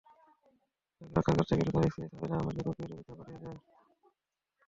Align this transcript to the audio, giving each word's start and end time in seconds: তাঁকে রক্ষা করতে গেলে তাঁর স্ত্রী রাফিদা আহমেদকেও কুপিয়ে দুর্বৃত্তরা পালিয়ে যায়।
তাঁকে 1.01 1.31
রক্ষা 1.31 1.33
করতে 1.37 1.53
গেলে 1.57 1.71
তাঁর 1.73 1.85
স্ত্রী 1.85 2.01
রাফিদা 2.03 2.35
আহমেদকেও 2.37 2.65
কুপিয়ে 2.67 2.87
দুর্বৃত্তরা 2.89 3.17
পালিয়ে 3.19 3.41
যায়। 3.43 3.59